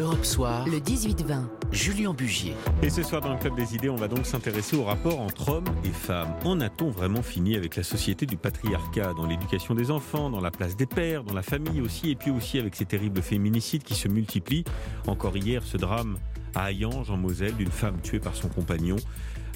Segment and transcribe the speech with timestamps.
[0.00, 1.42] Europe Soir, le 18-20.
[1.72, 2.54] Julien Bugier.
[2.82, 5.50] Et ce soir dans le Club des idées, on va donc s'intéresser au rapport entre
[5.50, 6.32] hommes et femmes.
[6.44, 10.50] En a-t-on vraiment fini avec la société du patriarcat dans l'éducation des enfants, dans la
[10.50, 13.94] place des pères, dans la famille aussi, et puis aussi avec ces terribles féminicides qui
[13.94, 14.64] se multiplient?
[15.06, 16.16] Encore hier, ce drame
[16.54, 18.96] à Hayange, en Moselle, d'une femme tuée par son compagnon.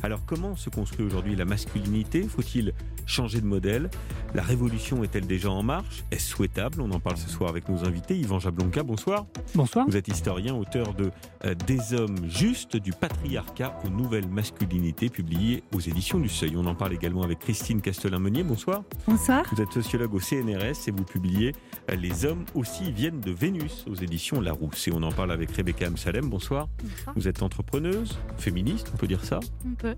[0.05, 2.75] Alors comment se construit aujourd'hui la masculinité Faut-il
[3.07, 3.89] changer de modèle
[4.34, 7.86] La révolution est-elle déjà en marche Est-ce souhaitable On en parle ce soir avec nos
[7.86, 8.14] invités.
[8.14, 9.25] Yvan Jablonka, bonsoir.
[9.54, 9.86] Bonsoir.
[9.89, 11.11] Vous êtes historien, auteur de
[11.46, 16.53] euh, Des hommes justes, du patriarcat aux nouvelles masculinités, publié aux éditions du Seuil.
[16.54, 18.43] On en parle également avec Christine Castelin-Meunier.
[18.43, 18.82] Bonsoir.
[19.07, 19.45] Bonsoir.
[19.54, 21.53] Vous êtes sociologue au CNRS et vous publiez
[21.90, 24.86] euh, Les hommes aussi viennent de Vénus aux éditions Larousse.
[24.86, 26.29] Et on en parle avec Rebecca Amsalem.
[26.29, 26.68] Bonsoir.
[26.82, 27.14] Bonsoir.
[27.17, 29.40] Vous êtes entrepreneuse, féministe, on peut dire ça?
[29.67, 29.93] On peut.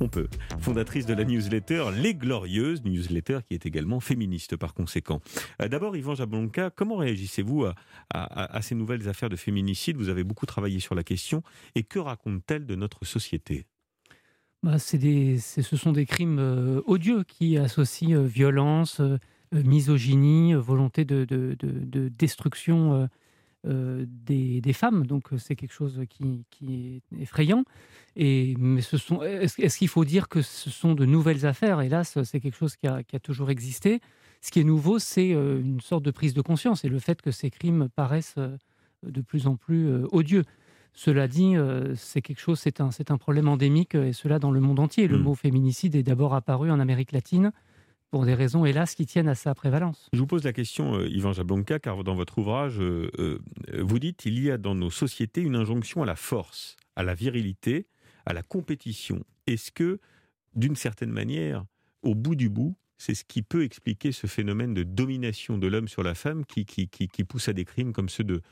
[0.00, 0.28] On peut.
[0.60, 5.20] Fondatrice de la newsletter Les Glorieuses, newsletter qui est également féministe par conséquent.
[5.62, 7.66] Euh, D'abord, Yvan Jablonka, comment réagissez-vous
[8.12, 11.42] à, ces nouvelles affaires de féminicide Vous avez beaucoup travaillé sur la question.
[11.74, 13.66] Et que racontent-elles de notre société?
[14.62, 19.00] Bah, des, ce sont des crimes euh, odieux qui associent euh, violence,
[19.52, 23.08] misogynie, volonté de destruction
[23.66, 25.06] euh, des, des femmes.
[25.06, 27.64] Donc euh, c'est quelque chose qui, qui est effrayant.
[28.16, 31.80] Et, mais ce sont, est-ce, qu'il faut dire que ce sont de nouvelles affaires?
[31.80, 34.00] Hélas, c'est quelque chose qui a, qui a toujours existé.
[34.40, 37.22] Ce qui est nouveau, c'est euh, une sorte de prise de conscience et le fait
[37.22, 38.36] que ces crimes paraissent
[39.02, 40.44] de plus en plus odieux.
[40.92, 41.54] Cela dit,
[41.96, 45.08] c'est quelque chose, c'est un, c'est un problème endémique, et cela dans le monde entier.
[45.08, 45.22] Le Mm.
[45.22, 47.50] mot féminicide est d'abord apparu en Amérique latine
[48.14, 50.08] pour des raisons, hélas, qui tiennent à sa prévalence.
[50.12, 53.38] Je vous pose la question, euh, Yvan Jablonka, car dans votre ouvrage, euh, euh,
[53.80, 57.16] vous dites il y a dans nos sociétés une injonction à la force, à la
[57.16, 57.88] virilité,
[58.24, 59.24] à la compétition.
[59.48, 59.98] Est-ce que,
[60.54, 61.64] d'une certaine manière,
[62.02, 65.88] au bout du bout, c'est ce qui peut expliquer ce phénomène de domination de l'homme
[65.88, 68.42] sur la femme qui, qui, qui- qui pousse à des crimes comme ceux de,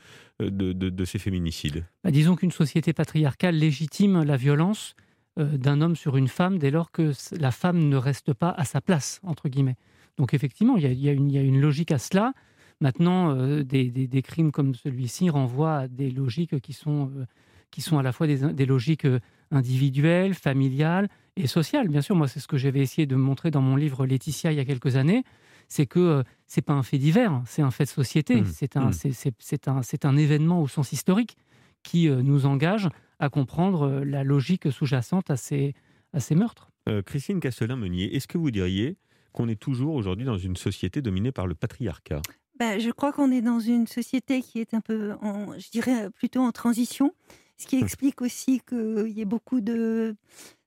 [0.41, 1.85] euh, de, de- de ces féminicides?
[2.03, 4.93] Bah, disons qu'une société patriarcale légitime la violence
[5.37, 8.81] d'un homme sur une femme dès lors que la femme ne reste pas à sa
[8.81, 9.77] place, entre guillemets.
[10.17, 12.33] Donc effectivement, il y a, y a une, il y a une logique à cela.
[12.81, 17.25] Maintenant, euh, des, des- des crimes comme celui-ci renvoient à des logiques qui sont, euh,
[17.71, 19.19] qui sont à la fois des, des logiques euh,
[19.51, 21.87] individuelles, familiales et sociales.
[21.87, 24.57] Bien sûr, moi, c'est ce que j'avais essayé de montrer dans mon livre Laetitia il
[24.57, 25.23] y a quelques années,
[25.67, 28.77] c'est que euh, c'est pas un fait divers, c'est un fait de société, Mmh, c'est
[28.77, 28.93] un, mmh.
[29.39, 31.37] c'est- un, un événement au sens historique
[31.83, 32.89] qui euh, nous engage
[33.23, 35.73] à comprendre euh, la logique sous-jacente à ces,
[36.11, 36.71] à ces meurtres.
[36.89, 38.97] Euh, Christine Castelin-Meunier, est-ce que vous diriez
[39.31, 42.21] qu'on est toujours aujourd'hui dans une société dominée par le patriarcat?
[42.59, 46.09] Bah, je crois qu'on est dans une société qui est un peu, en, je dirais
[46.11, 47.13] plutôt en transition,
[47.57, 47.83] ce qui Hum.
[47.83, 50.15] explique aussi qu'il y ait beaucoup de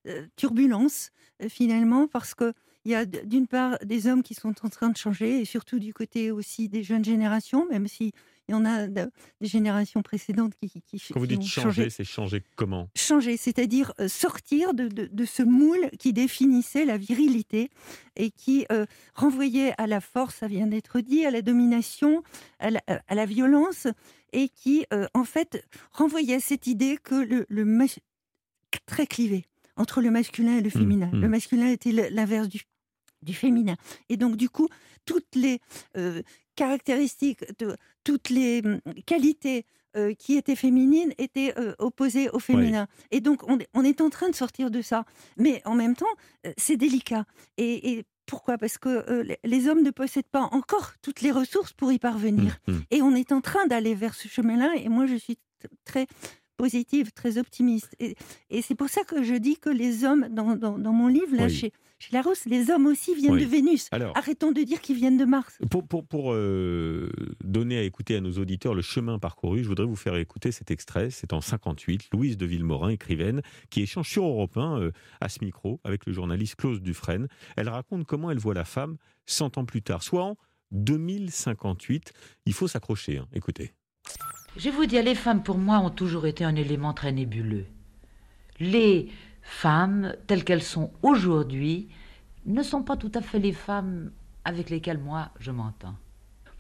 [0.09, 1.11] euh, turbulences
[1.43, 2.53] euh, finalement, parce que
[2.85, 5.81] il y a d'une part des hommes qui sont en train de changer, et surtout
[5.81, 8.13] du côté aussi des jeunes générations, même si
[8.49, 11.91] il y en a de- des générations précédentes qui, qui, qui Quand vous dites changer,
[11.91, 12.89] c'est changer comment?
[12.95, 17.71] Changer, c'est-à-dire euh, sortir de, de- de ce moule qui définissait la virilité
[18.15, 22.23] et qui euh, renvoyait à la force, ça vient d'être dit, à la domination,
[22.59, 23.89] à la, à la violence,
[24.33, 27.99] et qui, euh, en fait, renvoyait à cette idée que le, le mas-
[28.87, 29.47] très clivé
[29.77, 31.11] entre le masculin et le féminin.
[31.13, 31.21] mmh.
[31.21, 32.63] Le masculin était l'inverse du,
[33.23, 33.77] du féminin.
[34.09, 34.69] Et donc, du coup,
[35.05, 35.61] toutes les
[35.97, 36.23] euh,
[36.57, 39.65] caractéristiques, de, toutes les hum, qualités
[39.97, 42.87] euh, qui étaient féminines étaient euh, opposées au féminin.
[43.11, 45.05] Et donc, on, est- on est en train de sortir de ça.
[45.39, 46.15] Mais en même temps,
[46.47, 47.25] euh, c'est délicat.
[47.57, 48.59] Et, et pourquoi?
[48.59, 52.59] Parce que les- hommes ne possèdent pas encore toutes les ressources pour y parvenir.
[52.69, 52.83] Hum, hum.
[52.91, 54.75] Et on est en train d'aller vers ce chemin-là.
[54.77, 55.39] Et moi, je suis
[55.85, 56.07] très
[56.57, 57.95] positive, très optimiste.
[58.01, 58.17] Et,
[58.51, 61.35] et c'est pour ça que je dis que les hommes, dans, dans- dans mon livre,
[61.37, 61.51] là, Oui.
[61.55, 63.41] chez, chez Larousse, les hommes aussi viennent Oui.
[63.45, 63.89] de Vénus.
[63.93, 65.59] Alors, Arrêtons de dire qu'ils viennent de Mars.
[65.71, 67.11] Pour, pour, pour, euh,
[67.45, 70.71] donner à écouter à nos auditeurs le chemin parcouru, je voudrais vous faire écouter cet
[70.71, 71.11] extrait.
[71.11, 75.45] C'est en 58, Louise de Villemorin, écrivaine, qui échange sur Europe 1 euh, à ce
[75.45, 77.29] micro avec le journaliste Claude Dufresne.
[77.57, 78.97] Elle raconte comment elle voit la femme
[79.27, 80.37] 100 ans plus tard, soit en
[80.73, 82.13] 2058.
[82.47, 83.19] Il faut s'accrocher.
[83.19, 83.27] hein.
[83.33, 83.73] Écoutez.
[84.57, 87.67] Je vous dire, les femmes pour moi ont toujours été un élément très nébuleux.
[88.59, 89.11] Les
[89.43, 91.89] femmes, telles qu'elles sont aujourd'hui,
[92.47, 94.11] ne sont pas tout à fait les femmes
[94.45, 95.97] avec lesquelles moi je m'entends.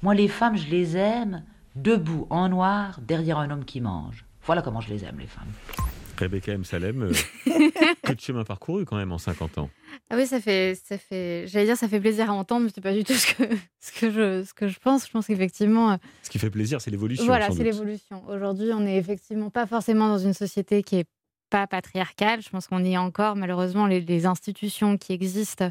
[0.02, 1.42] Moi, les femmes, je les aime
[1.74, 4.26] debout, en noir, derrière un homme qui mange.
[4.44, 5.52] Voilà comment je les aime, les femmes.
[6.18, 6.64] Rebecca M.
[6.64, 7.12] Salem, euh,
[8.02, 9.70] que de chemin parcouru quand même en 50 ans.
[10.10, 12.80] Ah oui, ça fait, ça fait, j'allais dire, ça fait plaisir à entendre, mais c'est
[12.80, 13.44] pas du tout ce que,
[13.80, 15.06] ce que je, ce que je pense.
[15.06, 17.24] Je pense qu'effectivement, euh, Ce qui fait plaisir, c'est l'évolution.
[17.26, 18.22] voilà, c'est l'évolution.
[18.28, 21.06] Aujourd'hui, on n'est effectivement pas forcément dans une société qui est
[21.50, 22.42] pas patriarcale.
[22.42, 23.36] Je pense qu'on y est encore.
[23.36, 25.70] Malheureusement, les, institutions qui existent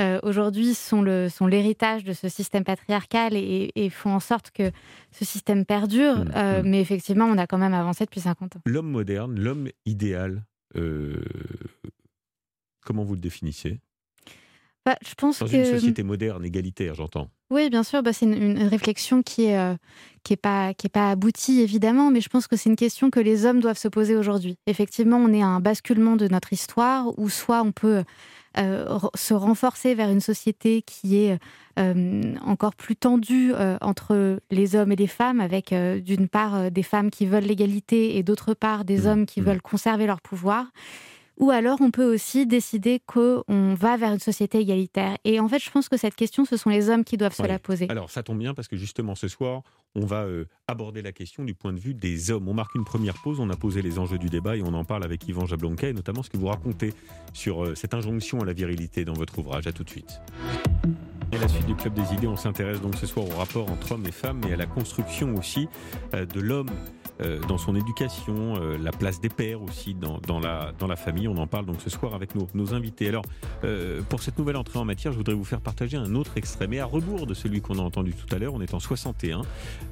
[0.00, 4.70] euh, aujourd'hui sont l'héritage de ce système patriarcal et, font en sorte que
[5.10, 6.18] ce système perdure.
[6.18, 6.68] Mmh, euh, mmh.
[6.68, 8.60] Mais effectivement, on a quand même avancé depuis 50 ans.
[8.66, 10.44] L'homme moderne, l'homme idéal,
[10.76, 11.22] euh,
[12.84, 13.80] comment vous le définissez?
[14.88, 17.28] Bah, je pense Dans une société moderne, égalitaire, j'entends.
[17.50, 19.74] Oui, bien sûr, bah, c'est une, réflexion qui est, euh,
[20.24, 23.10] qui est pas qui est pas aboutie évidemment, mais je pense que c'est une question
[23.10, 24.56] que les hommes doivent se poser aujourd'hui.
[24.66, 28.02] Effectivement, on est à un basculement de notre histoire où soit on peut
[28.56, 31.38] euh, se renforcer vers une société qui est
[31.78, 33.52] euh, encore plus tendue
[33.82, 38.22] entre les hommes et les femmes, avec d'une part des femmes qui veulent l'égalité et
[38.22, 39.44] d'autre part des mmh, hommes qui mmh.
[39.44, 40.64] veulent conserver leur pouvoir.
[41.38, 43.44] Ou alors, on peut aussi décider qu'on
[43.74, 45.16] va vers une société égalitaire.
[45.24, 47.46] Et en fait, je pense que cette question, ce sont les hommes qui doivent se
[47.46, 47.86] la poser.
[47.88, 49.62] Alors, ça tombe bien parce que justement, ce soir,
[49.94, 52.48] on va euh, aborder la question du point de vue des hommes.
[52.48, 54.84] On marque une première pause, on a posé les enjeux du débat et on en
[54.84, 56.92] parle avec Yvan Jablonka et notamment ce que vous racontez
[57.32, 59.66] sur euh, cette injonction à la virilité dans votre ouvrage.
[59.66, 60.20] À tout de suite.
[61.30, 63.92] Et la suite du Club des idées, on s'intéresse donc ce soir au rapport entre
[63.92, 65.68] hommes et femmes et à la construction aussi
[66.14, 66.70] euh, de l'homme
[67.48, 71.28] dans son éducation, euh, la place des pères aussi dans, dans, la, dans la famille.
[71.28, 73.08] On en parle donc ce soir avec nos, nos invités.
[73.08, 73.24] Alors,
[73.64, 76.66] euh, pour cette nouvelle entrée en matière, je voudrais vous faire partager un autre extrait,
[76.66, 78.54] mais à rebours de celui qu'on a entendu tout à l'heure.
[78.54, 79.42] On est en 61.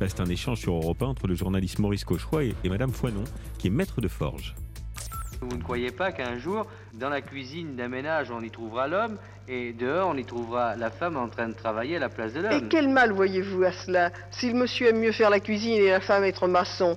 [0.00, 3.24] C'est un échange sur Europe 1 entre le journaliste Maurice Cauchois et, et Madame Foinon,
[3.58, 4.54] qui est maître de forge.
[5.40, 9.18] Vous ne croyez pas qu'un jour, dans la cuisine d'un ménage, on y trouvera l'homme
[9.48, 12.40] et dehors, on y trouvera la femme en train de travailler à la place de
[12.40, 12.52] l'homme?
[12.52, 14.10] Et quel mal voyez-vous à cela?
[14.30, 16.96] Si le monsieur aime mieux faire la cuisine et la femme être maçon,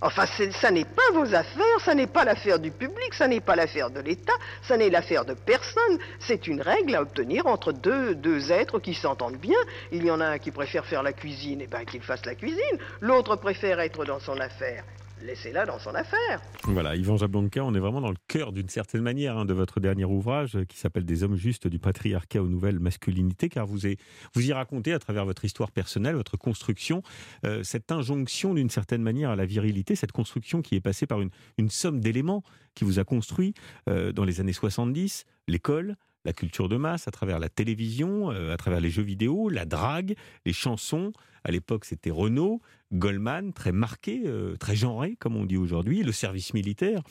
[0.00, 3.56] Enfin, ça n'est pas vos affaires, ça n'est pas l'affaire du public, ça n'est pas
[3.56, 4.32] l'affaire de l'État,
[4.62, 5.98] ça n'est l'affaire de personne.
[6.18, 9.58] C'est une règle à obtenir entre deux, deux êtres qui s'entendent bien.
[9.92, 12.26] Il y en a un qui préfère faire la cuisine, et eh bien qu'il fasse
[12.26, 12.78] la cuisine.
[13.00, 14.84] L'autre préfère être dans son affaire
[15.24, 16.40] laissez-la dans son affaire.
[16.64, 19.80] Voilà, Yvan Jablonka, on est vraiment dans le cœur d'une certaine manière hein, de votre
[19.80, 23.78] dernier ouvrage euh, qui s'appelle Des hommes justes du patriarcat aux nouvelles masculinités, car vous,
[24.34, 27.02] vous y racontez à travers votre histoire personnelle, votre construction,
[27.44, 31.20] euh, cette injonction d'une certaine manière à la virilité, cette construction qui est passée par
[31.20, 31.30] une,
[31.70, 32.42] somme d'éléments
[32.74, 33.54] qui vous a construit
[33.88, 38.56] euh, dans les années 70, l'école, la culture de masse, à travers la télévision, à
[38.56, 40.14] travers les jeux vidéo, la drague,
[40.46, 41.12] les chansons.
[41.44, 42.60] À l'époque, c'était Renault,
[42.94, 47.02] Goldman, très marqué, euh, très genré, comme on dit aujourd'hui, le service militaire.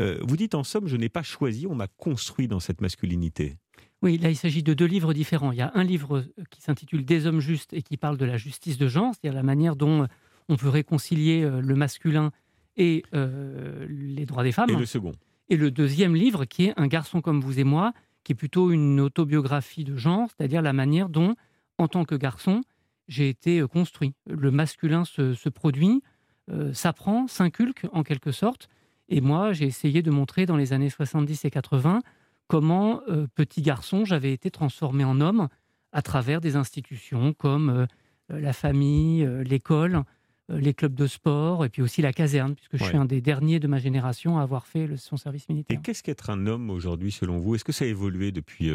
[0.00, 3.56] Euh, vous dites en somme, je n'ai pas choisi, on m'a construit dans cette masculinité.
[4.00, 5.52] Oui, là il s'agit de deux livres différents.
[5.52, 8.24] Il y a un livre euh, qui s'intitule Des hommes justes et qui parle de
[8.24, 10.08] la justice de genre, c'est-à-dire la manière dont
[10.48, 12.32] on peut réconcilier le masculin
[12.76, 14.70] et les droits des femmes.
[14.70, 15.12] Et le second.
[15.48, 17.92] Et le deuxième livre qui est Un garçon comme vous et moi,
[18.24, 21.34] qui est plutôt une autobiographie de genre, c'est-à-dire la manière dont,
[21.78, 22.62] en tant que garçon,
[23.08, 24.14] j'ai été euh, construit.
[24.26, 26.02] Le masculin se, produit,
[26.50, 28.68] euh, s'apprend, s'inculque en quelque sorte.
[29.08, 32.00] Et moi, j'ai essayé de montrer dans les années 70 et 80
[32.48, 35.48] comment, euh, petit garçon, j'avais été transformé en homme
[35.92, 37.86] à travers des institutions comme
[38.30, 40.04] la famille, l'école,
[40.48, 43.60] les clubs de sport et puis aussi la caserne, puisque je suis un des derniers
[43.60, 45.78] de ma génération à avoir fait son service militaire.
[45.78, 47.54] Et qu'est-ce qu'être un homme aujourd'hui selon vous?
[47.54, 48.70] Est-ce que ça a évolué depuis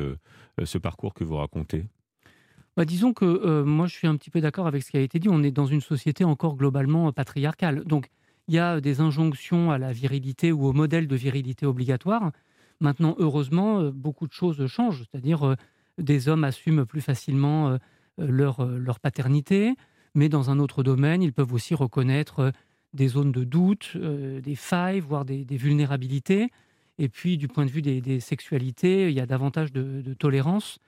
[0.63, 1.85] ce parcours que vous racontez?
[2.77, 5.01] Bah, disons que euh, moi, je suis un petit peu d'accord avec ce qui a
[5.01, 5.29] été dit.
[5.29, 7.83] On est dans une société encore globalement euh, patriarcale.
[7.85, 8.09] Donc,
[8.47, 12.31] il y a des injonctions à la virilité ou au modèle de virilité obligatoire.
[12.79, 15.05] Maintenant, heureusement, euh, beaucoup de choses changent.
[15.09, 15.55] C'est-à-dire,
[15.97, 17.79] des hommes assument plus facilement
[18.19, 19.73] leur, leur paternité,
[20.17, 22.51] mais dans un autre domaine, ils peuvent aussi reconnaître
[22.93, 26.49] des zones de doute, des failles, voire des, vulnérabilités.
[26.97, 30.79] Et puis, du point de vue des, sexualités, il y a davantage de tolérance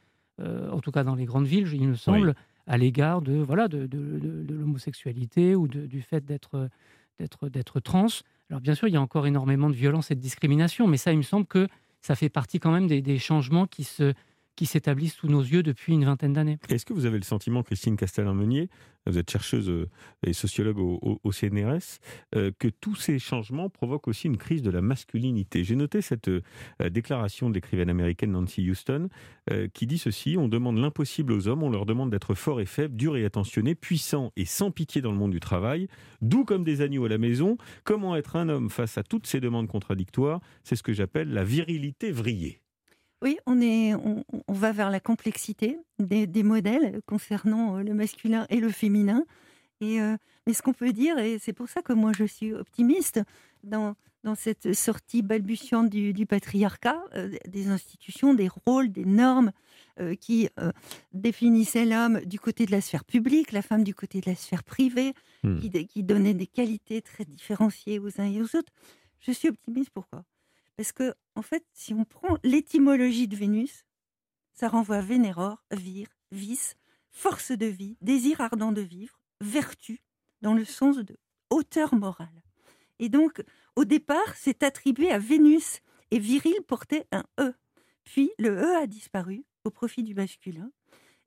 [0.41, 2.35] euh, en tout cas dans les grandes villes, il me semble,
[2.67, 6.69] à l'égard de, voilà, de, de, l'homosexualité ou du fait d'être,
[7.19, 8.07] d'être, d'être trans.
[8.49, 11.11] Alors bien sûr, il y a encore énormément de violence et de discrimination, mais ça,
[11.11, 11.67] il me semble que
[12.01, 14.13] ça fait partie quand même des, des changements qui se,
[14.59, 16.57] qui s'établissent sous nos yeux depuis une vingtaine d'années.
[16.67, 18.67] Est-ce que vous avez le sentiment, Christine Castellin-Meunier,
[19.05, 19.87] vous êtes chercheuse euh,
[20.21, 22.01] et sociologue au, CNRS,
[22.35, 25.63] euh, que tous ces changements provoquent aussi une crise de la masculinité?
[25.63, 26.41] J'ai noté cette euh,
[26.89, 29.07] déclaration de l'écrivaine américaine Nancy Houston
[29.73, 32.95] qui dit ceci On demande l'impossible aux hommes, on leur demande d'être forts et faibles,
[32.95, 35.87] durs et attentionnés, puissants et sans pitié dans le monde du travail,
[36.21, 37.57] doux comme des agneaux à la maison.
[37.85, 40.41] Comment être un homme face à toutes ces demandes contradictoires?
[40.63, 42.61] C'est ce que j'appelle la virilité vrillée.
[43.21, 48.61] Oui, on, est, on, va vers la complexité des, modèles concernant euh, le masculin et
[48.61, 49.25] le féminin.
[49.81, 50.15] Et, euh,
[50.47, 53.19] mais ce qu'on peut dire, et c'est pour ça que moi je suis optimiste
[53.63, 59.51] dans, dans cette sortie balbutiante du, patriarcat, euh, des institutions, des rôles, des normes
[60.21, 60.47] qui
[61.11, 64.63] définissaient l'homme du côté de la sphère publique, la femme du côté de la sphère
[64.63, 65.57] privée, hmm.
[65.59, 68.71] qui, qui donnaient des qualités très différenciées aux uns et aux autres.
[69.19, 70.23] Je suis optimiste pourquoi?
[70.79, 73.83] Parce que, en fait, si on prend l'étymologie de Vénus,
[74.53, 76.77] ça renvoie à Vénéror, vir, vis,
[77.11, 79.99] force de vie, désir ardent de vivre, vertu,
[80.41, 81.17] dans le sens de
[81.49, 82.43] hauteur morale.
[82.99, 83.43] Et donc,
[83.75, 85.81] au départ, c'est attribué à Vénus,
[86.11, 87.53] et viril portait un E.
[88.05, 90.71] Puis, le E a disparu au profit du masculin,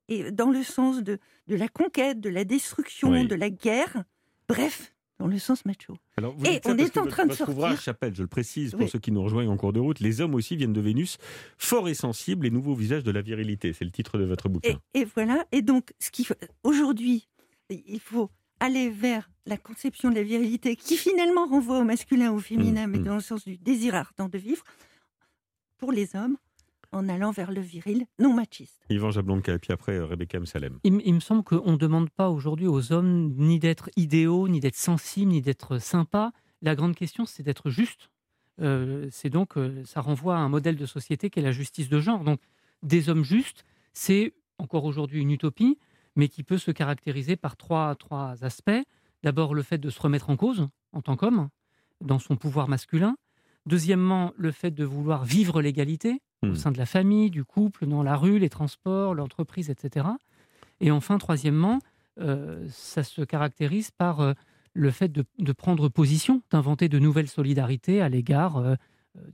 [0.07, 4.03] et dans le sens de, de la conquête, de la destruction, de la guerre,
[4.47, 4.92] bref,
[5.23, 5.95] dans le sens macho.
[6.17, 7.55] Alors, et on est en train de sortir.
[7.55, 10.19] ouvrage Chapelle, je le précise pour ceux qui nous rejoignent en cours de route, les
[10.19, 11.17] hommes aussi viennent de Vénus,
[11.57, 13.71] fort et sensibles, les nouveaux visages de la virilité.
[13.71, 14.77] C'est le titre de votre bouquin.
[14.93, 15.45] Et, voilà.
[15.53, 16.27] Et donc, ce qui
[16.63, 17.29] aujourd'hui,
[17.69, 22.35] il faut aller vers la conception de la virilité qui finalement renvoie au masculin ou
[22.35, 23.03] au féminin, mmh, mais mmh.
[23.03, 24.63] dans le sens du désir ardent de vivre,
[25.77, 26.35] pour les hommes,
[26.93, 28.85] en allant vers le viril non machiste.
[28.89, 30.79] Yvan Jablonka et puis après euh, Rebecca Msalem.
[30.83, 34.59] Il, il me semble qu'on ne demande pas aujourd'hui aux hommes ni d'être idéaux, ni
[34.59, 36.31] d'être sensibles, ni d'être sympas.
[36.61, 38.09] La grande question, c'est d'être juste.
[38.61, 41.89] Euh, c'est donc, euh, ça renvoie à un modèle de société qui est la justice
[41.89, 42.23] de genre.
[42.23, 42.39] Donc,
[42.83, 45.77] des hommes justes, c'est encore aujourd'hui une utopie,
[46.15, 48.71] mais qui peut se caractériser par trois, trois aspects.
[49.23, 51.49] D'abord, le fait de se remettre en cause en tant qu'homme,
[52.01, 53.15] dans son pouvoir masculin.
[53.65, 56.55] Deuxièmement, le fait de vouloir vivre l'égalité, au hmm.
[56.55, 60.07] sein de la famille, du couple, dans la rue, les transports, l'entreprise, etc.
[60.79, 61.79] Et enfin, troisièmement,
[62.19, 64.33] euh, ça se caractérise par euh,
[64.73, 68.75] le fait de, prendre position, d'inventer de nouvelles solidarités à l'égard euh,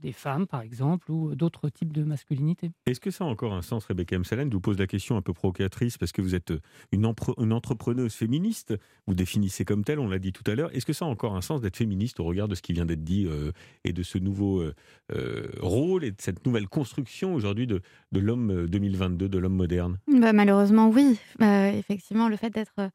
[0.00, 2.70] des femmes, par exemple, ou d'autres types de masculinité.
[2.86, 4.24] Est-ce que ça a encore un sens, Rebecca M.
[4.24, 6.52] Je vous pose la question un peu provocatrice parce que vous êtes
[6.92, 8.74] une, entrepreneuse féministe,
[9.06, 10.74] vous définissez comme telle, on l'a dit tout à l'heure.
[10.74, 12.86] Est-ce que ça a encore un sens d'être féministe au regard de ce qui vient
[12.86, 13.52] d'être dit euh,
[13.84, 17.80] et de ce nouveau euh, rôle et de cette nouvelle construction aujourd'hui de,
[18.12, 19.98] l'homme 2022, de l'homme moderne?
[20.08, 21.18] Bah, Malheureusement, oui.
[21.38, 22.90] Bah, effectivement, le fait d'être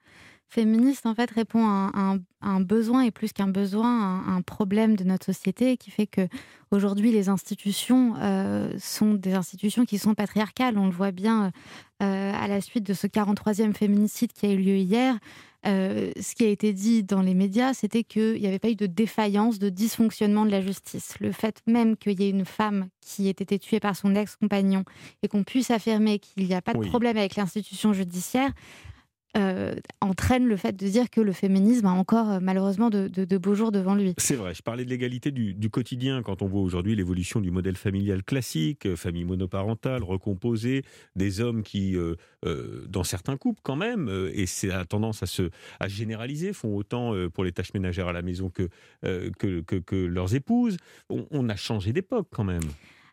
[0.49, 5.03] féministe en fait répond à un, besoin et plus qu'un besoin, un, un, problème de
[5.03, 6.27] notre société qui fait que
[6.71, 10.77] aujourd'hui les institutions euh, sont des institutions qui sont patriarcales.
[10.77, 11.51] On le voit bien
[12.03, 15.17] euh, à la suite de ce 43e féminicide qui a eu lieu hier.
[15.65, 18.75] Euh, ce qui a été dit dans les médias, c'était qu'il n'y avait pas eu
[18.75, 21.15] de défaillance, de dysfonctionnement de la justice.
[21.19, 24.83] Le fait même qu'il y ait une femme qui ait été tuée par son ex-compagnon
[25.23, 28.51] et qu'on puisse affirmer qu'il n'y a pas de problème avec l'institution judiciaire,
[29.35, 33.53] euh, entraîne le fait de dire que le féminisme a encore euh, malheureusement de, beaux
[33.53, 34.13] jours devant lui.
[34.17, 37.75] C'est vrai, je parlais de l'égalité du, quotidien quand on voit aujourd'hui l'évolution du modèle
[37.75, 40.83] familial classique, euh, famille monoparentale, recomposée,
[41.15, 41.97] des hommes qui,
[42.87, 45.49] dans certains couples quand même, et c'est a tendance à se
[45.79, 48.69] à généraliser, font autant pour les tâches ménagères à la maison que,
[49.01, 50.77] que, que, leurs épouses.
[51.09, 52.61] on a changé d'époque quand même.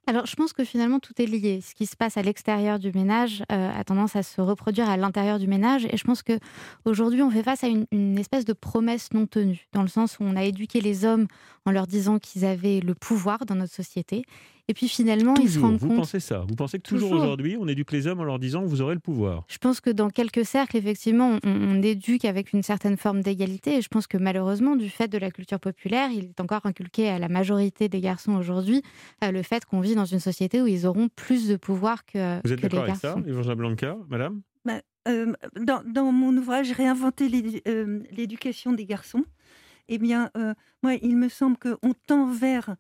[0.09, 1.61] Alors, je pense que finalement, tout est lié.
[1.61, 4.97] Ce qui se passe à l'extérieur du ménage euh, a tendance à se reproduire à
[4.97, 5.87] l'intérieur du ménage.
[5.87, 6.39] Et je pense que
[6.85, 10.25] aujourd'hui, on fait face à une, espèce de promesse non tenue, dans le sens où
[10.25, 11.29] on a éduqué les hommes
[11.67, 14.25] en leur disant qu'ils avaient le pouvoir dans notre société.
[14.69, 16.45] Et puis finalement, ils se rendent vous pensez ça.
[16.49, 19.01] Vous pensez que toujours, aujourd'hui, on éduque les hommes en leur disant vous aurez le
[19.01, 19.45] pouvoir.
[19.49, 23.79] Je pense que dans quelques cercles, effectivement, on, éduque avec une certaine forme d'égalité.
[23.79, 27.09] Et je pense que malheureusement, du fait de la culture populaire, il est encore inculqué
[27.09, 28.83] à la majorité des garçons aujourd'hui
[29.25, 32.41] euh, le fait qu'on vit dans une société où ils auront plus de pouvoir que,
[32.45, 32.91] vous êtes que les garçons.
[32.93, 34.43] Vous êtes d'accord avec ça, Evangela Blanca, madame?
[34.65, 37.29] Bah, euh, dans, dans, mon ouvrage Réinventer
[37.67, 39.25] euh, l'éducation des garçons,
[39.89, 40.31] eh bien,
[40.85, 42.77] moi, il me semble qu'on tend vers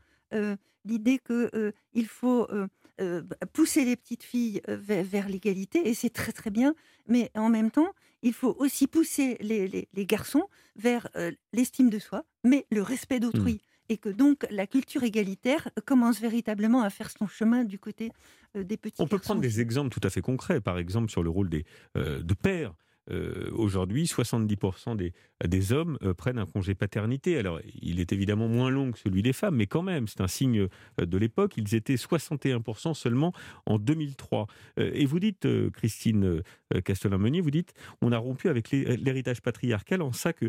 [0.84, 1.72] l'idée qu'il euh,
[2.06, 2.66] faut euh,
[3.00, 3.22] euh,
[3.52, 6.74] pousser les petites filles vers, l'égalité, et c'est très très bien,
[7.08, 10.44] mais en même temps, il faut aussi pousser les, garçons
[10.76, 11.08] vers
[11.52, 13.54] l'estime de soi, mais le respect d'autrui.
[13.54, 13.58] Mmh.
[13.88, 18.10] Et que donc la culture égalitaire commence véritablement à faire son chemin du côté
[18.54, 19.02] des petits.
[19.02, 21.66] On peut prendre des exemples tout à fait concrets, par exemple sur le rôle des,
[21.96, 22.74] de père
[23.10, 25.12] euh, aujourd'hui, 70% des,
[25.44, 27.36] des hommes euh, prennent un congé paternité.
[27.36, 30.28] Alors, il est évidemment moins long que celui des femmes, mais quand même, c'est un
[30.28, 30.68] signe
[31.00, 31.54] euh, de l'époque.
[31.56, 33.32] Ils étaient 61% seulement
[33.66, 34.46] en 2003.
[34.76, 36.42] et vous dites, Christine
[36.84, 40.48] Castelin-Meunier, vous dites, on a rompu avec l'héritage patriarcal en ça que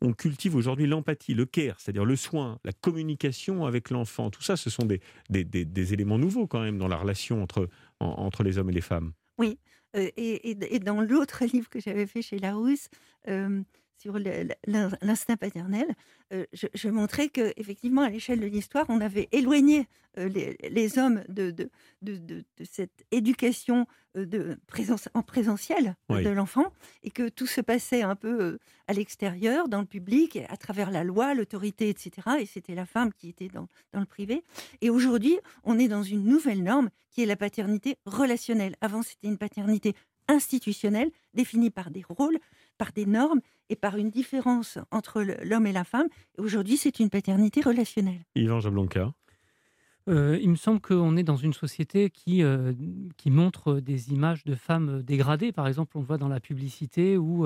[0.00, 4.30] on cultive aujourd'hui l'empathie, le care, c'est-à-dire le soin, la communication avec l'enfant.
[4.30, 7.68] Tout ça, ce sont des, éléments nouveaux quand même dans la relation entre,
[8.00, 9.12] entre les hommes et les femmes.
[9.38, 9.58] Oui,
[9.96, 12.88] et, dans l'autre livre que j'avais fait chez Larousse,
[13.98, 15.86] sur l'instinct paternel,
[16.30, 19.86] je, montrais que effectivement à l'échelle de l'histoire, on avait éloigné
[20.16, 21.68] les, hommes de, de,
[22.02, 26.72] de, cette éducation de présence, en présentiel de l'enfant
[27.02, 31.04] et que tout se passait un peu à l'extérieur, dans le public, à travers la
[31.04, 32.10] loi, l'autorité, etc.
[32.40, 34.42] Et c'était la femme qui était dans, dans le privé.
[34.80, 38.76] Et aujourd'hui, on est dans une nouvelle norme qui est la paternité relationnelle.
[38.80, 39.94] Avant, c'était une paternité
[40.28, 42.38] institutionnelle définie par des rôles,
[42.78, 46.08] par des normes et par une différence entre l'homme et la femme.
[46.38, 48.24] Aujourd'hui, c'est une paternité relationnelle.
[48.34, 49.12] Yvan Jablonka
[50.08, 52.40] il me semble qu'on est dans une société qui,
[53.16, 55.50] qui montre des images de femmes dégradées.
[55.50, 57.44] Par exemple, on voit dans la publicité où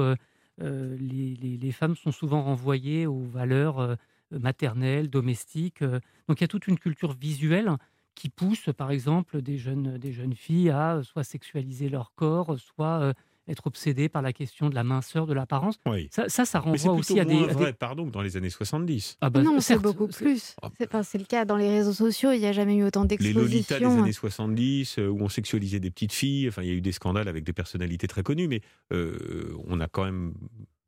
[0.59, 3.97] les, les, femmes sont souvent renvoyées aux valeurs
[4.31, 5.83] maternelles, domestiques.
[5.83, 7.71] Donc il y a toute une culture visuelle
[8.15, 13.15] qui pousse, par exemple, des jeunes, des jeunes filles à soit sexualiser leur corps, soit
[13.49, 15.79] être obsédé par la question de la minceur, de l'apparence.
[16.11, 19.19] Ça, ça, renvoie aussi à des, vrai, pardon, dans les années 70.
[19.21, 20.57] Ah bah, non, c'est beaucoup plus.
[20.63, 21.03] Ah.
[21.03, 22.33] C'est le cas dans les réseaux sociaux.
[22.33, 23.41] Il n'y a jamais eu autant d'expositions.
[23.41, 26.49] Les Lolita des années 70, euh, où on sexualisait des petites filles.
[26.49, 28.61] Enfin, il y a eu des scandales avec des personnalités très connues, mais
[28.93, 30.35] euh, on a quand même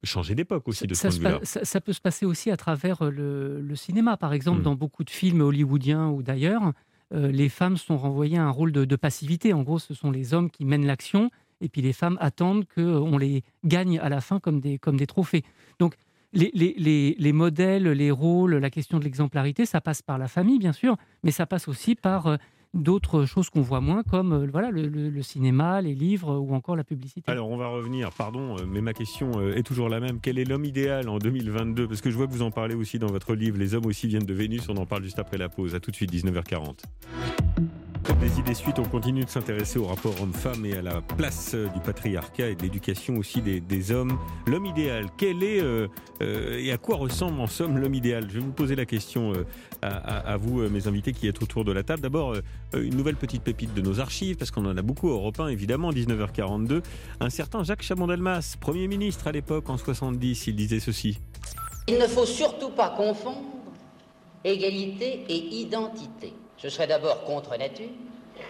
[0.05, 1.41] changé d'époque aussi de ce point de vue-là.
[1.43, 4.65] Ça, peut se passer aussi à travers euh, le, cinéma, par exemple, hmm.
[4.65, 6.73] dans beaucoup de films hollywoodiens ou d'ailleurs.
[7.13, 9.53] les femmes sont renvoyées à un rôle de, de passivité.
[9.53, 11.31] En gros, ce sont les hommes qui mènent l'action
[11.63, 15.07] et puis les femmes attendent qu'on les gagne à la fin comme des, comme des
[15.07, 15.43] trophées.
[15.79, 15.95] Donc
[16.33, 20.59] les, les, les, modèles, les rôles, la question de l'exemplarité, ça passe par la famille,
[20.59, 22.37] bien sûr, mais ça passe aussi par euh,
[22.73, 26.85] d'autres choses qu'on voit moins, comme euh, voilà, le, cinéma, les livres ou encore la
[26.85, 27.31] publicité.
[27.31, 30.21] Alors on va revenir, pardon, euh, mais ma question est toujours la même.
[30.21, 32.99] Quel est l'homme idéal en 2022 Parce que je vois que vous en parlez aussi
[32.99, 35.51] dans votre livre, Les hommes aussi viennent de Vénus, on en parle juste après la
[35.51, 35.75] pause.
[35.75, 36.79] À tout de suite, 19h40.
[38.05, 41.55] Comme des idées suites, on continue de s'intéresser au rapport homme-femme et à la place
[41.55, 44.19] du patriarcat et de l'éducation aussi des, hommes.
[44.47, 45.87] L'homme idéal, quel est euh,
[46.21, 48.27] euh, et à quoi ressemble en somme l'homme idéal?
[48.29, 49.45] Je vais vous poser la question euh,
[49.83, 52.03] à, vous, mes invités qui êtes autour de la table.
[52.03, 52.35] D'abord,
[52.75, 55.91] une nouvelle petite pépite de nos archives, parce qu'on en a beaucoup Europe 1, évidemment,
[55.91, 56.83] 19h42.
[57.21, 61.21] Un certain Jacques Chaban-Delmas, Premier ministre à l'époque, en 70, il disait ceci.
[61.87, 63.43] Il ne faut surtout pas confondre
[64.45, 66.33] égalité et identité.
[66.63, 67.91] Ce serait d'abord contre nature,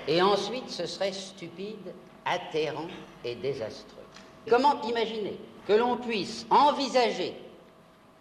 [0.06, 1.94] et ensuite ce serait stupide,
[2.26, 2.88] atterrant
[3.24, 4.04] et désastreux.
[4.50, 7.32] Comment imaginer que l'on puisse envisager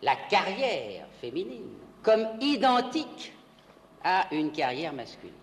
[0.02, 3.34] la carrière féminine comme identique
[4.02, 5.34] à une carrière masculine?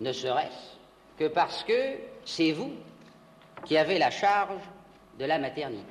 [0.00, 0.78] Ne serait-ce
[1.18, 2.72] que parce que c'est vous
[3.66, 4.62] qui avez la charge
[5.18, 5.84] de la maternité.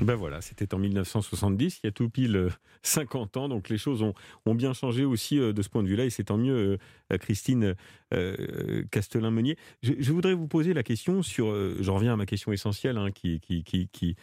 [0.00, 2.50] Ben voilà, c'était en 1970, il y a tout pile
[2.88, 4.14] 50 euh, ans, donc les choses ont,
[4.54, 6.78] bien changé aussi euh, de ce point de vue-là, et c'est tant mieux,
[7.12, 7.74] euh, Christine
[8.90, 9.56] Castelin-Meunier.
[9.82, 13.38] Je, voudrais vous poser la question sur, j'en reviens à ma question essentielle hein, qui,
[13.40, 14.16] qui, qui, qui,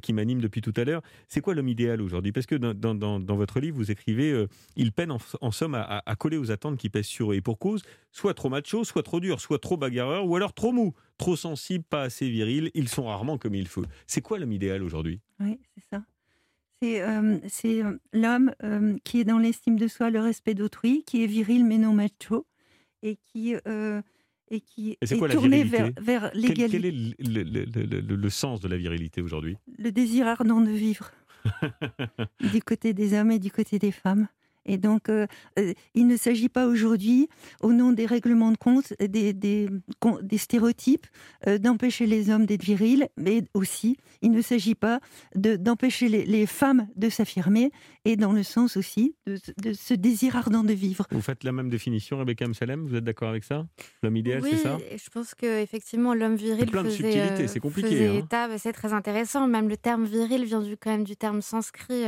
[0.00, 2.32] qui m'anime depuis tout à l'heure, c'est quoi l'homme idéal aujourd'hui?
[2.32, 6.16] Parce que dans, dans, dans, votre livre, vous écrivez, il peine en, somme à, à,
[6.16, 7.82] coller aux attentes qui pèsent sur eux, et pour cause,
[8.12, 10.94] soit trop macho, soit trop dur, soit trop bagarreur, ou alors trop mou.
[11.18, 13.84] Trop sensibles, pas assez virils, ils sont rarement comme il faut.
[14.06, 15.20] C'est quoi l'homme idéal aujourd'hui?
[15.40, 16.02] Oui, c'est ça.
[16.82, 21.22] C'est euh, euh, l'homme euh, qui est dans l'estime de soi, le respect d'autrui, qui
[21.22, 22.44] est viril mais non macho,
[23.04, 26.80] et qui, et qui est, tourné vers, vers l'égalité.
[26.80, 29.56] Quel, est le, sens de la virilité aujourd'hui?
[29.78, 31.12] Le désir ardent de vivre,
[32.52, 34.26] du côté des hommes et du côté des femmes.
[34.66, 35.26] Et donc, euh,
[35.58, 37.28] euh, il ne s'agit pas aujourd'hui,
[37.60, 39.68] au nom des règlements de compte, des, des,
[40.36, 41.06] stéréotypes,
[41.46, 45.00] euh, d'empêcher les hommes d'être virils, mais aussi, il ne s'agit pas
[45.34, 47.70] d'empêcher les, femmes de s'affirmer,
[48.04, 49.38] et dans le sens aussi de,
[49.72, 51.06] ce désir ardent de vivre.
[51.10, 53.66] Vous faites la même définition, Rebecca Salem Vous êtes d'accord avec ça?
[54.02, 54.78] L'homme idéal, c'est ça?
[54.92, 58.22] je pense qu'effectivement, l'homme viril plein faisait, de subtilités, c'est compliqué.
[58.32, 58.56] Hein.
[58.58, 59.46] C'est très intéressant.
[59.46, 62.04] Même le terme viril vient du, quand même du terme sanskrit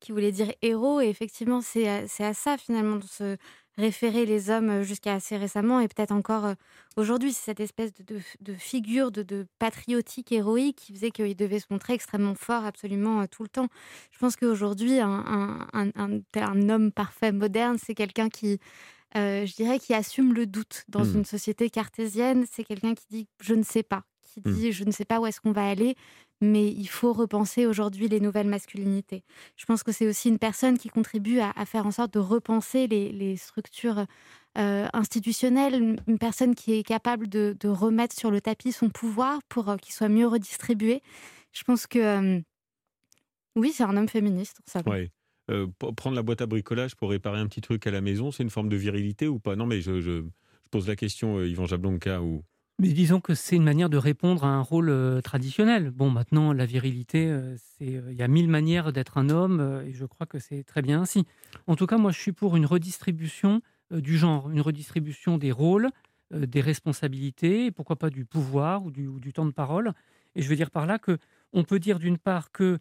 [0.00, 3.36] qui voulait dire héros, et effectivement, c'est c'est à ça finalement de se
[3.76, 6.54] référer les hommes jusqu'à assez récemment et peut-être encore
[6.96, 7.32] aujourd'hui.
[7.32, 12.34] C'est cette espèce de, figure de, patriotique héroïque qui faisait qu'il devait se montrer extrêmement
[12.34, 13.68] fort absolument tout le temps.
[14.12, 18.60] Je pense qu'aujourd'hui, un, un, homme parfait moderne, c'est quelqu'un qui,
[19.14, 21.16] je dirais, qui assume le doute dans mmh.
[21.16, 22.44] une société cartésienne.
[22.50, 24.52] C'est quelqu'un qui dit je ne sais pas, qui mmh.
[24.52, 25.96] dit je ne sais pas où est-ce qu'on va aller,
[26.44, 29.24] mais il faut repenser aujourd'hui les nouvelles masculinités.
[29.56, 32.86] Je pense que c'est aussi une personne qui contribue à, faire en sorte de repenser
[32.86, 34.06] les, structures
[34.58, 39.68] euh, institutionnelles, une personne qui est capable de, remettre sur le tapis son pouvoir pour
[39.68, 41.02] euh, qu'il soit mieux redistribué.
[41.52, 42.40] Je pense que euh,
[43.56, 44.60] oui, c'est un homme féministe.
[44.86, 45.10] Ouais.
[45.96, 48.50] prendre la boîte à bricolage pour réparer un petit truc à la maison, c'est une
[48.50, 49.56] forme de virilité ou pas?
[49.56, 50.24] Non, mais je, je,
[50.70, 52.42] pose la question, Yvan Jablonka, ou
[52.80, 55.90] mais disons que c'est une manière de répondre à un rôle euh, traditionnel.
[55.90, 59.82] Bon, maintenant, la virilité, euh, c'est, euh, il y a mille manières d'être un homme,
[59.86, 61.24] et je crois que c'est très bien ainsi.
[61.68, 65.90] En tout cas, moi, je suis pour une redistribution du genre, une redistribution des rôles,
[66.32, 69.92] des responsabilités, pourquoi pas du pouvoir ou du, ou du, temps de parole.
[70.34, 71.18] Et je veux dire par là que
[71.52, 72.78] on peut dire d'une part que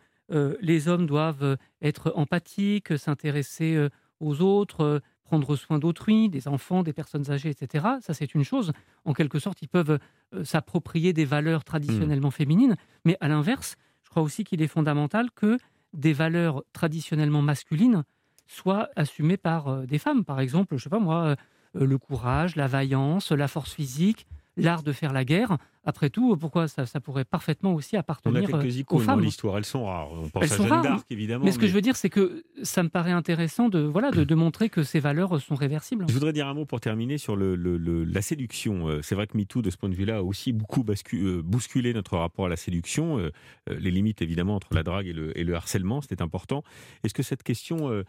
[0.61, 3.89] les hommes doivent être empathiques, s'intéresser
[4.21, 7.85] aux autres, prendre soin d'autrui, des enfants, des personnes âgées, etc.
[8.01, 8.71] Ça, c'est une chose.
[9.05, 9.99] En quelque sorte, ils peuvent
[10.33, 12.31] euh, s'approprier des valeurs traditionnellement hmm.
[12.31, 12.75] féminines.
[13.05, 15.57] Mais à l'inverse, je crois aussi qu'il est fondamental que
[15.93, 18.03] des valeurs traditionnellement masculines
[18.47, 20.25] soient assumées par euh, des femmes.
[20.25, 21.35] Par exemple, je sais pas moi,
[21.73, 25.57] le courage, la vaillance, la force physique, l'art de faire la guerre.
[25.85, 29.19] Après tout, pourquoi ça, pourrait parfaitement aussi appartenir On a quelques euh, icônes aux femmes.
[29.19, 30.13] dans l'histoire, elles sont rares.
[30.13, 31.43] On pense elles à sont Jeanne d'Arc, évidemment.
[31.43, 34.35] Mais ce que je veux dire, c'est que ça me paraît intéressant de, voilà, de,
[34.35, 36.05] montrer que ces valeurs sont réversibles.
[36.07, 38.87] Je voudrais dire un mot pour terminer sur le, la séduction.
[38.87, 41.93] Euh, c'est vrai que MeToo, de ce point de vue-là, a aussi beaucoup euh, bousculé
[41.93, 43.19] notre rapport à la séduction.
[43.67, 46.63] Les limites, évidemment, entre la drague et le, et le harcèlement, c'était important.
[47.03, 48.03] Est-ce que cette question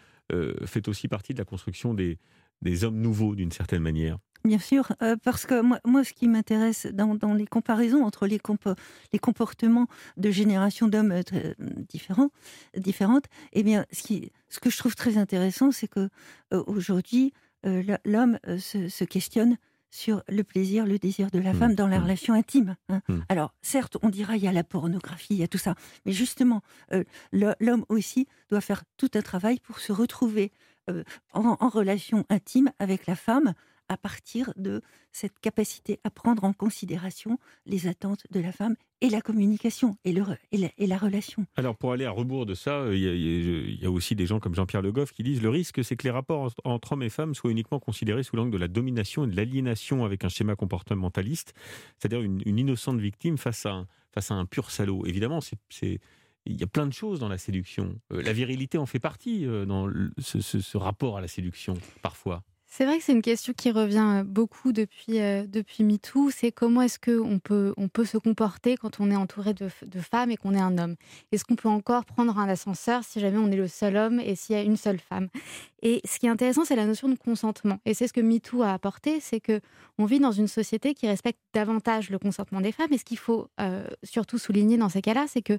[0.65, 2.19] fait aussi partie de la construction des,
[2.63, 4.19] des hommes nouveaux, d'une certaine manière?
[4.45, 8.39] Bien sûr, euh, parce que moi, moi ce qui m'intéresse dans, les comparaisons entre les,
[9.13, 9.87] les comportements
[10.19, 11.55] de générations d'hommes euh,
[11.89, 12.29] différents,
[12.77, 16.11] différentes, eh bien, ce, qui, ce que je trouve très intéressant, c'est que
[16.53, 17.33] euh, aujourd'hui,
[18.05, 19.57] l'homme se, questionne
[19.91, 22.03] sur le plaisir, le désir de la mmh, femme dans la mmh.
[22.03, 22.77] relation intime.
[22.91, 23.01] Hein.
[23.09, 23.21] Mmh.
[23.31, 26.13] Alors, certes, on dira il y a la pornographie, il y a tout ça, mais
[26.13, 26.61] justement,
[27.33, 30.53] l'homme aussi doit faire tout un travail pour se retrouver
[31.33, 33.55] en relation intime avec la femme
[33.89, 39.11] à partir de cette capacité à prendre en considération les attentes de la femme et
[39.11, 41.45] la communication et, le, et, la, relation.
[41.57, 44.83] Alors pour aller à rebours de ça, il y, a, aussi des gens comme Jean-Pierre
[44.83, 47.51] Le Goff qui disent le risque c'est que les rapports entre hommes et femmes soient
[47.51, 51.55] uniquement considérés sous l'angle de la domination et de l'aliénation avec un schéma comportementaliste,
[51.99, 55.05] c'est-à-dire une, innocente victime face à un, face à un pur salaud.
[55.07, 55.41] Évidemment,
[55.83, 57.99] il y a plein de choses dans la séduction.
[58.13, 62.43] Euh, la virilité en fait partie euh, dans ce rapport à la séduction, parfois.
[62.77, 66.31] C'est vrai que c'est une question qui revient euh, beaucoup depuis, euh, depuis MeToo.
[66.31, 70.01] C'est comment est-ce qu'on peut, on peut se comporter quand on est entouré de, de
[70.01, 70.97] femmes et qu'on est un homme?
[71.31, 74.35] Est-ce qu'on peut encore prendre un ascenseur si jamais on est le seul homme et
[74.35, 75.29] s'il y a une seule femme?
[75.83, 77.79] Et ce qui est intéressant, c'est la notion de consentement.
[77.85, 79.61] Et c'est ce que MeToo a apporté, c'est que
[79.99, 82.93] on vit dans une société qui respecte davantage le consentement des femmes.
[82.93, 85.59] Et ce qu'il faut euh, surtout souligner dans ces cas-là, c'est que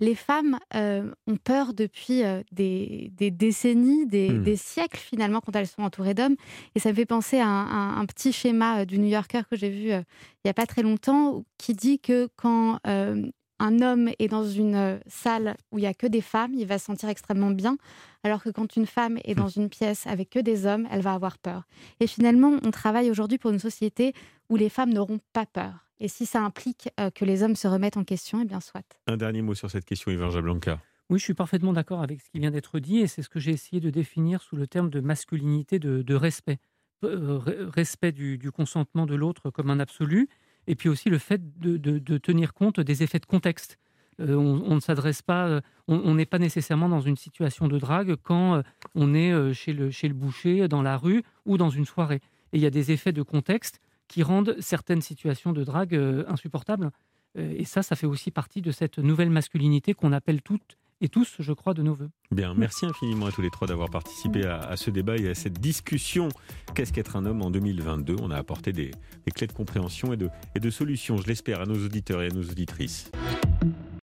[0.00, 4.42] les femmes ont peur depuis des, des, décennies, des, mmh.
[4.42, 6.36] des siècles finalement, quand elles sont entourées d'hommes.
[6.74, 9.70] Et ça me fait penser à un, petit schéma euh, du New Yorker que j'ai
[9.70, 13.26] vu euh, il n'y a pas très longtemps, qui dit que quand euh,
[13.58, 16.78] un homme est dans une salle où il n'y a que des femmes, il va
[16.78, 17.78] se sentir extrêmement bien,
[18.22, 21.14] alors que quand une femme est dans une pièce avec que des hommes, elle va
[21.14, 21.62] avoir peur.
[22.00, 24.12] Et finalement, on travaille aujourd'hui pour une société
[24.50, 25.86] où les femmes n'auront pas peur.
[26.00, 28.84] Et si ça implique que les hommes se remettent en question, eh bien soit.
[29.06, 30.78] Un dernier mot sur cette question, Yvan Blanca.
[31.08, 33.38] Oui, je suis parfaitement d'accord avec ce qui vient d'être dit et c'est ce que
[33.38, 36.58] j'ai essayé de définir sous le terme de masculinité de, respect.
[37.04, 37.38] Euh,
[37.72, 40.28] respect du, consentement de l'autre comme un absolu
[40.66, 43.78] et puis aussi le fait de, tenir compte des effets de contexte.
[44.18, 48.16] Euh, on, ne s'adresse pas, euh, on n'est pas nécessairement dans une situation de drague
[48.16, 48.62] quand
[48.96, 52.20] on est chez le, boucher, dans la rue ou dans une soirée.
[52.52, 55.94] Et il y a des effets de contexte qui rendent certaines situations de drague
[56.26, 56.90] insupportables.
[57.38, 61.36] Et ça, ça fait aussi partie de cette nouvelle masculinité qu'on appelle toutes et tous,
[61.38, 62.10] je crois, de nos voeux.
[62.30, 65.60] Bien, merci infiniment à tous les trois d'avoir participé à, ce débat et à cette
[65.60, 66.28] discussion.
[66.74, 68.90] Qu'est-ce qu'être un homme en 2022 On a apporté des,
[69.34, 72.30] clés de compréhension et de, et de solutions, je l'espère, à nos auditeurs et à
[72.30, 73.10] nos auditrices.